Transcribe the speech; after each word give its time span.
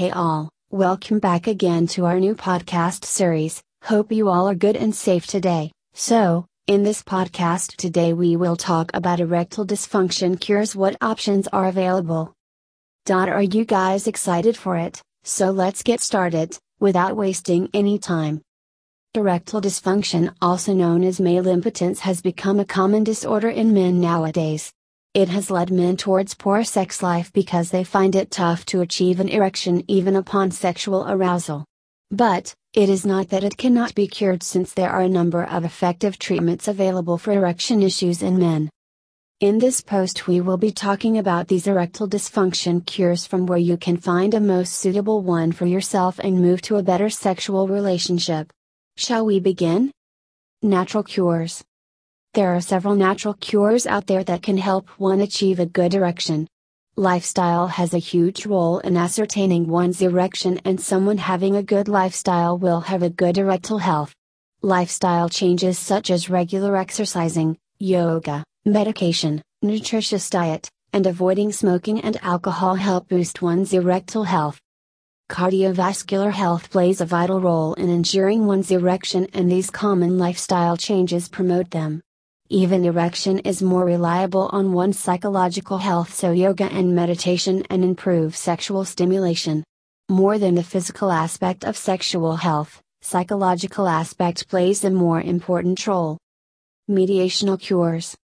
Hey 0.00 0.10
all, 0.10 0.48
welcome 0.70 1.18
back 1.18 1.46
again 1.46 1.86
to 1.88 2.06
our 2.06 2.18
new 2.18 2.34
podcast 2.34 3.04
series. 3.04 3.62
Hope 3.84 4.10
you 4.10 4.30
all 4.30 4.48
are 4.48 4.54
good 4.54 4.74
and 4.74 4.94
safe 4.94 5.26
today. 5.26 5.72
So, 5.92 6.46
in 6.66 6.84
this 6.84 7.02
podcast 7.02 7.76
today, 7.76 8.14
we 8.14 8.34
will 8.34 8.56
talk 8.56 8.90
about 8.94 9.20
erectile 9.20 9.66
dysfunction 9.66 10.40
cures, 10.40 10.74
what 10.74 10.96
options 11.02 11.48
are 11.48 11.66
available. 11.66 12.32
Dot, 13.04 13.28
are 13.28 13.42
you 13.42 13.66
guys 13.66 14.06
excited 14.06 14.56
for 14.56 14.78
it? 14.78 15.02
So 15.24 15.50
let's 15.50 15.82
get 15.82 16.00
started, 16.00 16.56
without 16.78 17.14
wasting 17.14 17.68
any 17.74 17.98
time. 17.98 18.40
Erectile 19.12 19.60
dysfunction, 19.60 20.34
also 20.40 20.72
known 20.72 21.04
as 21.04 21.20
male 21.20 21.46
impotence, 21.46 22.00
has 22.00 22.22
become 22.22 22.58
a 22.58 22.64
common 22.64 23.04
disorder 23.04 23.50
in 23.50 23.74
men 23.74 24.00
nowadays. 24.00 24.72
It 25.12 25.28
has 25.28 25.50
led 25.50 25.72
men 25.72 25.96
towards 25.96 26.34
poor 26.34 26.62
sex 26.62 27.02
life 27.02 27.32
because 27.32 27.70
they 27.70 27.82
find 27.82 28.14
it 28.14 28.30
tough 28.30 28.64
to 28.66 28.80
achieve 28.80 29.18
an 29.18 29.28
erection 29.28 29.82
even 29.88 30.14
upon 30.14 30.52
sexual 30.52 31.04
arousal. 31.08 31.64
But, 32.12 32.54
it 32.74 32.88
is 32.88 33.04
not 33.04 33.28
that 33.30 33.42
it 33.42 33.56
cannot 33.56 33.96
be 33.96 34.06
cured 34.06 34.44
since 34.44 34.72
there 34.72 34.90
are 34.90 35.00
a 35.00 35.08
number 35.08 35.42
of 35.42 35.64
effective 35.64 36.16
treatments 36.16 36.68
available 36.68 37.18
for 37.18 37.32
erection 37.32 37.82
issues 37.82 38.22
in 38.22 38.38
men. 38.38 38.70
In 39.40 39.58
this 39.58 39.80
post, 39.80 40.28
we 40.28 40.40
will 40.40 40.58
be 40.58 40.70
talking 40.70 41.18
about 41.18 41.48
these 41.48 41.66
erectile 41.66 42.08
dysfunction 42.08 42.86
cures 42.86 43.26
from 43.26 43.46
where 43.46 43.58
you 43.58 43.76
can 43.76 43.96
find 43.96 44.32
a 44.32 44.38
most 44.38 44.74
suitable 44.74 45.22
one 45.22 45.50
for 45.50 45.66
yourself 45.66 46.20
and 46.20 46.40
move 46.40 46.62
to 46.62 46.76
a 46.76 46.84
better 46.84 47.10
sexual 47.10 47.66
relationship. 47.66 48.52
Shall 48.96 49.26
we 49.26 49.40
begin? 49.40 49.90
Natural 50.62 51.02
cures. 51.02 51.64
There 52.32 52.54
are 52.54 52.60
several 52.60 52.94
natural 52.94 53.34
cures 53.34 53.88
out 53.88 54.06
there 54.06 54.22
that 54.22 54.42
can 54.44 54.56
help 54.56 54.88
one 55.00 55.20
achieve 55.20 55.58
a 55.58 55.66
good 55.66 55.94
erection. 55.94 56.46
Lifestyle 56.94 57.66
has 57.66 57.92
a 57.92 57.98
huge 57.98 58.46
role 58.46 58.78
in 58.78 58.96
ascertaining 58.96 59.66
one's 59.66 60.00
erection, 60.00 60.60
and 60.64 60.80
someone 60.80 61.18
having 61.18 61.56
a 61.56 61.62
good 61.64 61.88
lifestyle 61.88 62.56
will 62.56 62.82
have 62.82 63.02
a 63.02 63.10
good 63.10 63.36
erectile 63.36 63.78
health. 63.78 64.14
Lifestyle 64.62 65.28
changes 65.28 65.76
such 65.76 66.08
as 66.08 66.30
regular 66.30 66.76
exercising, 66.76 67.58
yoga, 67.80 68.44
medication, 68.64 69.42
nutritious 69.60 70.30
diet, 70.30 70.70
and 70.92 71.08
avoiding 71.08 71.50
smoking 71.50 72.00
and 72.00 72.16
alcohol 72.22 72.76
help 72.76 73.08
boost 73.08 73.42
one's 73.42 73.72
erectile 73.72 74.22
health. 74.22 74.60
Cardiovascular 75.28 76.30
health 76.30 76.70
plays 76.70 77.00
a 77.00 77.06
vital 77.06 77.40
role 77.40 77.74
in 77.74 77.88
ensuring 77.88 78.46
one's 78.46 78.70
erection, 78.70 79.26
and 79.32 79.50
these 79.50 79.68
common 79.68 80.16
lifestyle 80.16 80.76
changes 80.76 81.28
promote 81.28 81.72
them. 81.72 82.00
Even 82.52 82.84
erection 82.84 83.38
is 83.38 83.62
more 83.62 83.84
reliable 83.84 84.50
on 84.52 84.72
one's 84.72 84.98
psychological 84.98 85.78
health, 85.78 86.12
so 86.12 86.32
yoga 86.32 86.64
and 86.64 86.92
meditation 86.92 87.64
and 87.70 87.84
improve 87.84 88.34
sexual 88.34 88.84
stimulation. 88.84 89.62
More 90.08 90.36
than 90.36 90.56
the 90.56 90.64
physical 90.64 91.12
aspect 91.12 91.64
of 91.64 91.76
sexual 91.76 92.34
health, 92.34 92.82
psychological 93.02 93.86
aspect 93.86 94.48
plays 94.48 94.82
a 94.82 94.90
more 94.90 95.20
important 95.20 95.86
role. 95.86 96.18
Mediational 96.90 97.60
cures. 97.60 98.16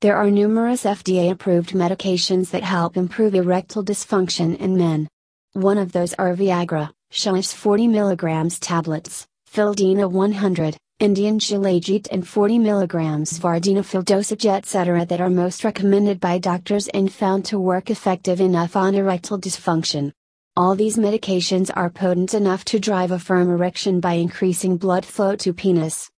There 0.00 0.16
are 0.16 0.30
numerous 0.30 0.84
FDA 0.84 1.32
approved 1.32 1.70
medications 1.70 2.50
that 2.50 2.62
help 2.62 2.96
improve 2.96 3.34
erectile 3.34 3.84
dysfunction 3.84 4.56
in 4.58 4.76
men. 4.76 5.08
One 5.54 5.78
of 5.78 5.90
those 5.90 6.14
are 6.14 6.36
Viagra, 6.36 6.92
Shilajit 7.12 7.52
40 7.52 7.88
mg 7.88 8.58
tablets, 8.60 9.26
Fildena 9.52 10.08
100, 10.08 10.76
Indian 10.98 11.38
Shilajit 11.38 12.08
and 12.10 12.26
40 12.26 12.58
mg 12.58 12.88
Vardenafil 13.38 14.02
dosage 14.02 14.46
etc. 14.46 15.04
that 15.04 15.20
are 15.20 15.28
most 15.28 15.62
recommended 15.62 16.18
by 16.18 16.38
doctors 16.38 16.88
and 16.88 17.12
found 17.12 17.44
to 17.44 17.60
work 17.60 17.90
effective 17.90 18.40
enough 18.40 18.76
on 18.76 18.94
erectile 18.94 19.38
dysfunction. 19.38 20.10
All 20.56 20.74
these 20.74 20.96
medications 20.96 21.70
are 21.76 21.90
potent 21.90 22.32
enough 22.32 22.64
to 22.66 22.80
drive 22.80 23.10
a 23.10 23.18
firm 23.18 23.50
erection 23.50 24.00
by 24.00 24.14
increasing 24.14 24.78
blood 24.78 25.04
flow 25.04 25.36
to 25.36 25.52
penis. 25.52 26.10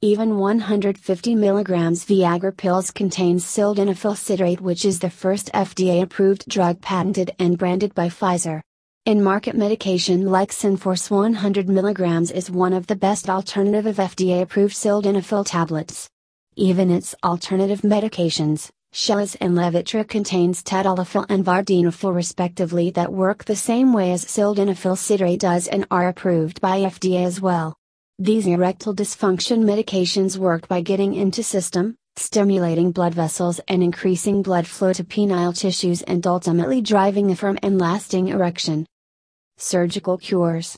Even 0.00 0.38
150 0.38 1.34
mg 1.34 1.64
Viagra 2.06 2.56
pills 2.56 2.92
contain 2.92 3.38
sildenafil 3.38 4.16
citrate 4.16 4.60
which 4.60 4.84
is 4.84 5.00
the 5.00 5.10
first 5.10 5.50
FDA-approved 5.52 6.48
drug 6.48 6.80
patented 6.80 7.32
and 7.40 7.58
branded 7.58 7.92
by 7.96 8.06
Pfizer. 8.08 8.60
In 9.06 9.22
market 9.22 9.54
medication 9.54 10.24
like 10.24 10.50
Cenforce 10.50 11.10
100 11.10 11.66
mg 11.66 12.32
is 12.32 12.50
one 12.50 12.72
of 12.72 12.86
the 12.86 12.96
best 12.96 13.28
alternative 13.28 13.84
of 13.84 13.96
FDA-approved 13.96 14.74
sildenafil 14.74 15.44
tablets. 15.44 16.08
Even 16.56 16.90
its 16.90 17.14
alternative 17.22 17.82
medications, 17.82 18.70
Shilajit 18.94 19.36
and 19.42 19.54
Levitra 19.54 20.08
contains 20.08 20.62
tadalafil 20.62 21.26
and 21.28 21.44
vardenafil 21.44 22.14
respectively 22.14 22.88
that 22.92 23.12
work 23.12 23.44
the 23.44 23.54
same 23.54 23.92
way 23.92 24.10
as 24.10 24.24
sildenafil 24.24 24.96
citrate 24.96 25.40
does 25.40 25.68
and 25.68 25.86
are 25.90 26.08
approved 26.08 26.62
by 26.62 26.78
FDA 26.78 27.26
as 27.26 27.42
well. 27.42 27.76
These 28.18 28.46
erectile 28.46 28.94
dysfunction 28.94 29.64
medications 29.64 30.38
work 30.38 30.66
by 30.66 30.80
getting 30.80 31.12
into 31.12 31.42
system, 31.42 31.96
stimulating 32.16 32.90
blood 32.90 33.12
vessels 33.12 33.60
and 33.68 33.82
increasing 33.82 34.40
blood 34.40 34.66
flow 34.66 34.94
to 34.94 35.04
penile 35.04 35.54
tissues 35.54 36.00
and 36.00 36.26
ultimately 36.26 36.80
driving 36.80 37.30
a 37.30 37.36
firm 37.36 37.58
and 37.62 37.78
lasting 37.78 38.28
erection. 38.28 38.86
Surgical 39.56 40.18
cures. 40.18 40.76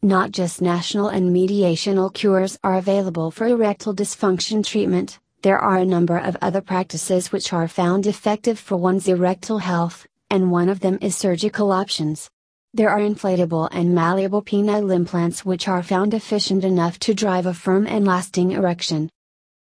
Not 0.00 0.30
just 0.30 0.62
national 0.62 1.08
and 1.08 1.34
mediational 1.34 2.14
cures 2.14 2.56
are 2.62 2.76
available 2.76 3.32
for 3.32 3.48
erectile 3.48 3.94
dysfunction 3.94 4.64
treatment, 4.64 5.18
there 5.42 5.58
are 5.58 5.78
a 5.78 5.84
number 5.84 6.16
of 6.16 6.36
other 6.40 6.60
practices 6.60 7.32
which 7.32 7.52
are 7.52 7.66
found 7.66 8.06
effective 8.06 8.60
for 8.60 8.76
one's 8.76 9.08
erectile 9.08 9.58
health, 9.58 10.06
and 10.30 10.52
one 10.52 10.68
of 10.68 10.80
them 10.80 10.98
is 11.00 11.16
surgical 11.16 11.72
options. 11.72 12.30
There 12.74 12.90
are 12.90 13.00
inflatable 13.00 13.68
and 13.72 13.92
malleable 13.92 14.42
penile 14.42 14.94
implants 14.94 15.44
which 15.44 15.66
are 15.66 15.82
found 15.82 16.14
efficient 16.14 16.62
enough 16.62 17.00
to 17.00 17.14
drive 17.14 17.46
a 17.46 17.54
firm 17.54 17.86
and 17.88 18.04
lasting 18.04 18.52
erection. 18.52 19.10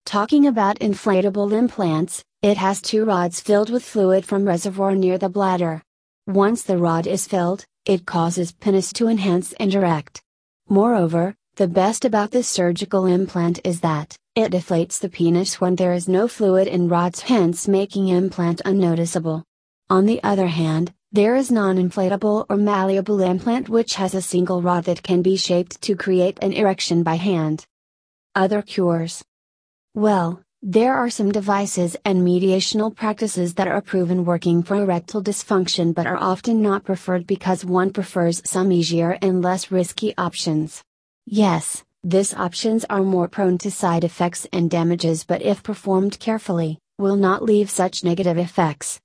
Talking 0.06 0.46
about 0.46 0.78
inflatable 0.78 1.52
implants, 1.52 2.24
it 2.40 2.56
has 2.56 2.80
two 2.80 3.04
rods 3.04 3.40
filled 3.40 3.70
with 3.70 3.84
fluid 3.84 4.24
from 4.24 4.46
reservoir 4.46 4.94
near 4.94 5.18
the 5.18 5.28
bladder. 5.28 5.82
Once 6.26 6.62
the 6.62 6.78
rod 6.78 7.06
is 7.06 7.26
filled, 7.26 7.66
it 7.84 8.06
causes 8.06 8.52
penis 8.52 8.92
to 8.92 9.08
enhance 9.08 9.52
and 9.54 9.74
erect. 9.74 10.22
Moreover, 10.68 11.34
the 11.56 11.68
best 11.68 12.04
about 12.04 12.30
this 12.30 12.48
surgical 12.48 13.06
implant 13.06 13.60
is 13.64 13.80
that, 13.80 14.16
it 14.34 14.52
deflates 14.52 14.98
the 14.98 15.08
penis 15.08 15.60
when 15.60 15.76
there 15.76 15.92
is 15.92 16.08
no 16.08 16.28
fluid 16.28 16.68
in 16.68 16.88
rods 16.88 17.20
hence 17.20 17.68
making 17.68 18.08
implant 18.08 18.62
unnoticeable. 18.64 19.44
On 19.90 20.06
the 20.06 20.22
other 20.22 20.46
hand, 20.46 20.94
there 21.10 21.36
is 21.36 21.50
non-inflatable 21.50 22.46
or 22.48 22.56
malleable 22.56 23.20
implant 23.20 23.68
which 23.68 23.96
has 23.96 24.14
a 24.14 24.22
single 24.22 24.62
rod 24.62 24.84
that 24.84 25.02
can 25.02 25.20
be 25.20 25.36
shaped 25.36 25.82
to 25.82 25.94
create 25.94 26.38
an 26.40 26.52
erection 26.52 27.02
by 27.02 27.16
hand. 27.16 27.66
Other 28.34 28.62
cures. 28.62 29.22
Well, 29.94 30.42
there 30.64 30.94
are 30.94 31.10
some 31.10 31.32
devices 31.32 31.96
and 32.04 32.22
mediational 32.22 32.94
practices 32.94 33.54
that 33.54 33.66
are 33.66 33.80
proven 33.80 34.24
working 34.24 34.62
for 34.62 34.76
erectile 34.76 35.20
dysfunction 35.20 35.92
but 35.92 36.06
are 36.06 36.16
often 36.16 36.62
not 36.62 36.84
preferred 36.84 37.26
because 37.26 37.64
one 37.64 37.92
prefers 37.92 38.40
some 38.44 38.70
easier 38.70 39.18
and 39.20 39.42
less 39.42 39.72
risky 39.72 40.16
options. 40.16 40.80
Yes, 41.26 41.82
these 42.04 42.32
options 42.32 42.84
are 42.84 43.02
more 43.02 43.26
prone 43.26 43.58
to 43.58 43.72
side 43.72 44.04
effects 44.04 44.46
and 44.52 44.70
damages 44.70 45.24
but 45.24 45.42
if 45.42 45.64
performed 45.64 46.20
carefully, 46.20 46.78
will 46.96 47.16
not 47.16 47.42
leave 47.42 47.68
such 47.68 48.04
negative 48.04 48.38
effects. 48.38 49.00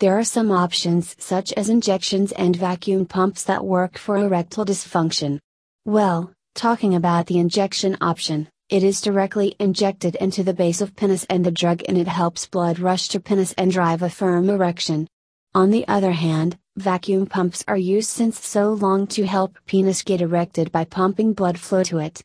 There 0.00 0.18
are 0.18 0.24
some 0.24 0.50
options 0.50 1.14
such 1.20 1.52
as 1.52 1.68
injections 1.68 2.32
and 2.32 2.56
vacuum 2.56 3.06
pumps 3.06 3.44
that 3.44 3.64
work 3.64 3.96
for 3.96 4.16
erectile 4.16 4.64
dysfunction. 4.64 5.38
Well, 5.84 6.32
talking 6.56 6.96
about 6.96 7.26
the 7.26 7.38
injection 7.38 7.96
option, 8.00 8.48
it 8.70 8.84
is 8.84 9.00
directly 9.00 9.56
injected 9.58 10.14
into 10.16 10.44
the 10.44 10.54
base 10.54 10.80
of 10.80 10.94
penis 10.94 11.26
and 11.28 11.44
the 11.44 11.50
drug 11.50 11.82
in 11.82 11.96
it 11.96 12.06
helps 12.06 12.46
blood 12.46 12.78
rush 12.78 13.08
to 13.08 13.18
penis 13.18 13.52
and 13.58 13.72
drive 13.72 14.00
a 14.00 14.08
firm 14.08 14.48
erection. 14.48 15.08
On 15.56 15.70
the 15.70 15.86
other 15.88 16.12
hand, 16.12 16.56
vacuum 16.76 17.26
pumps 17.26 17.64
are 17.66 17.76
used 17.76 18.10
since 18.10 18.44
so 18.46 18.72
long 18.72 19.08
to 19.08 19.26
help 19.26 19.58
penis 19.66 20.02
get 20.02 20.20
erected 20.20 20.70
by 20.70 20.84
pumping 20.84 21.32
blood 21.32 21.58
flow 21.58 21.82
to 21.82 21.98
it. 21.98 22.22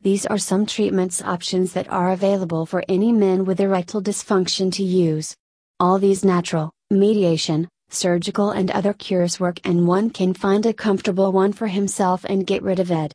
These 0.00 0.24
are 0.24 0.38
some 0.38 0.64
treatments 0.64 1.20
options 1.20 1.74
that 1.74 1.90
are 1.90 2.12
available 2.12 2.64
for 2.64 2.82
any 2.88 3.12
men 3.12 3.44
with 3.44 3.60
erectile 3.60 4.02
dysfunction 4.02 4.72
to 4.72 4.82
use. 4.82 5.36
All 5.78 5.98
these 5.98 6.24
natural, 6.24 6.70
mediation, 6.90 7.68
surgical 7.90 8.50
and 8.50 8.70
other 8.70 8.94
cures 8.94 9.38
work 9.38 9.60
and 9.64 9.86
one 9.86 10.08
can 10.08 10.32
find 10.32 10.64
a 10.64 10.72
comfortable 10.72 11.32
one 11.32 11.52
for 11.52 11.66
himself 11.66 12.24
and 12.24 12.46
get 12.46 12.62
rid 12.62 12.80
of 12.80 12.90
it. 12.90 13.12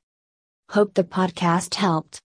Hope 0.70 0.94
the 0.94 1.04
podcast 1.04 1.74
helped. 1.76 2.20